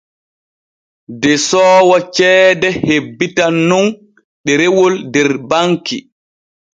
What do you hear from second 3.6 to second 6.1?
nun ɗerewol der banki.